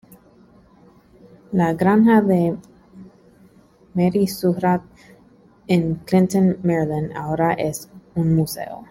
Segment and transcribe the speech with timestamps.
[1.59, 2.39] La granja de
[3.93, 4.83] Mary Surratt
[5.67, 8.79] en Clinton, Maryland, ahora es un museo.